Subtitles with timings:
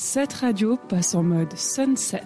[0.00, 2.22] Cette radio passe en mode sunset.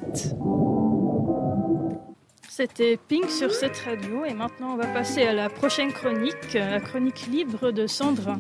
[2.46, 6.80] C'était Pink sur cette radio et maintenant on va passer à la prochaine chronique, la
[6.80, 8.36] chronique libre de Sandra.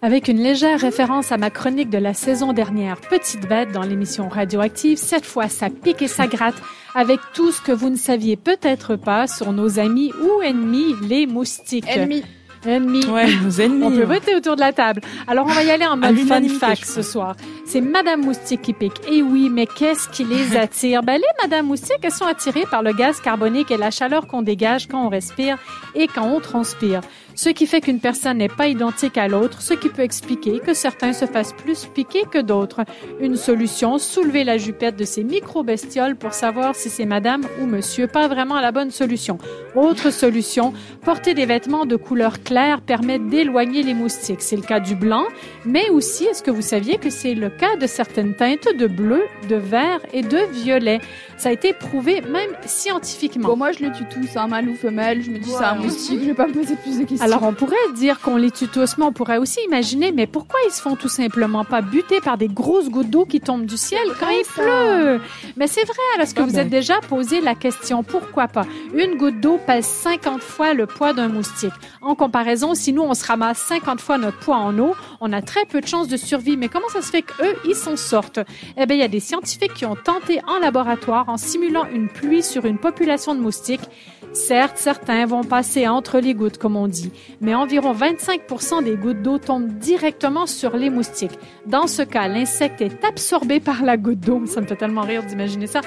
[0.00, 4.30] Avec une légère référence à ma chronique de la saison dernière, Petite bête dans l'émission
[4.30, 6.62] Radioactive, cette fois ça pique et ça gratte
[6.94, 11.26] avec tout ce que vous ne saviez peut-être pas sur nos amis ou ennemis, les
[11.26, 11.84] moustiques.
[11.86, 12.24] Ennemis.
[12.64, 13.06] Ennemis.
[13.06, 13.84] Ouais, nos ennemis.
[13.86, 15.00] On peut voter autour de la table.
[15.26, 17.34] Alors, on va y aller en mode fun fact ce soir.
[17.64, 19.00] C'est Madame Moustique qui pique.
[19.10, 21.02] Et oui, mais qu'est-ce qui les attire?
[21.02, 24.42] Ben, les Madame Moustique, elles sont attirées par le gaz carbonique et la chaleur qu'on
[24.42, 25.58] dégage quand on respire
[25.94, 27.00] et quand on transpire.
[27.34, 30.74] Ce qui fait qu'une personne n'est pas identique à l'autre, ce qui peut expliquer que
[30.74, 32.82] certains se fassent plus piquer que d'autres.
[33.20, 38.06] Une solution, soulever la jupette de ces micro-bestioles pour savoir si c'est madame ou monsieur.
[38.06, 39.38] Pas vraiment la bonne solution.
[39.74, 40.72] Autre solution,
[41.04, 44.42] porter des vêtements de couleur claire permet d'éloigner les moustiques.
[44.42, 45.24] C'est le cas du blanc,
[45.64, 49.22] mais aussi, est-ce que vous saviez que c'est le cas de certaines teintes de bleu,
[49.48, 51.00] de vert et de violet?
[51.38, 53.48] Ça a été prouvé même scientifiquement.
[53.48, 55.22] Bon, moi, je les tue tous, un mâle ou femelle.
[55.22, 57.21] Je me dis, c'est un moustique, je vais pas me poser plus de questions.
[57.22, 60.58] Alors on pourrait dire qu'on les tue tous, mais on pourrait aussi imaginer, mais pourquoi
[60.66, 63.76] ils se font tout simplement pas buter par des grosses gouttes d'eau qui tombent du
[63.76, 65.20] ciel quand il pleut?
[65.56, 68.66] Mais c'est vrai, alors est-ce que vous êtes déjà posé la question, pourquoi pas?
[68.92, 71.72] Une goutte d'eau pèse 50 fois le poids d'un moustique.
[72.00, 75.42] En comparaison, si nous on se ramasse 50 fois notre poids en eau, on a
[75.42, 76.56] très peu de chances de survie.
[76.56, 78.40] Mais comment ça se fait qu'eux, ils s'en sortent?
[78.76, 82.08] Eh bien, il y a des scientifiques qui ont tenté en laboratoire, en simulant une
[82.08, 83.88] pluie sur une population de moustiques,
[84.32, 89.22] Certes, certains vont passer entre les gouttes, comme on dit, mais environ 25% des gouttes
[89.22, 91.38] d'eau tombent directement sur les moustiques.
[91.66, 94.42] Dans ce cas, l'insecte est absorbé par la goutte d'eau.
[94.46, 95.82] Ça me fait tellement rire d'imaginer ça.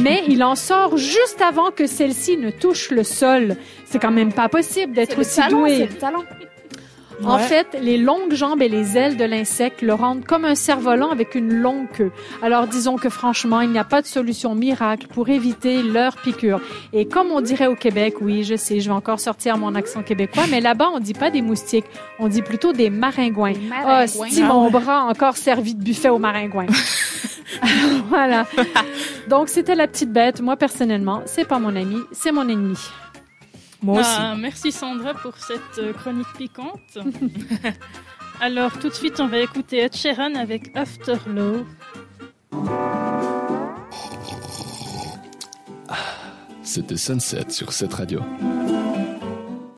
[0.00, 3.56] Mais il en sort juste avant que celle-ci ne touche le sol.
[3.84, 5.76] C'est quand même pas possible d'être aussi talent, doué.
[5.76, 6.24] c'est le talent.
[7.24, 11.10] En fait, les longues jambes et les ailes de l'insecte le rendent comme un cerf-volant
[11.10, 12.12] avec une longue queue.
[12.42, 16.60] Alors disons que franchement, il n'y a pas de solution miracle pour éviter leur piqûre.
[16.92, 20.02] Et comme on dirait au Québec, oui, je sais, je vais encore sortir mon accent
[20.02, 21.86] québécois, mais là-bas, on dit pas des moustiques,
[22.18, 23.54] on dit plutôt des maringouins.
[23.72, 24.28] Ah, maringouins.
[24.28, 26.66] si mon bras encore servi de buffet aux maringouins.
[28.08, 28.46] Voilà.
[29.28, 30.40] Donc, c'était la petite bête.
[30.40, 32.78] Moi, personnellement, c'est pas mon ami, c'est mon ennemi.
[33.82, 34.10] Moi aussi.
[34.18, 36.98] Ah, merci Sandra pour cette euh, chronique piquante.
[38.40, 41.66] Alors tout de suite, on va écouter Ed Sheeran avec Afterglow.
[46.62, 48.20] C'était Sunset sur cette radio.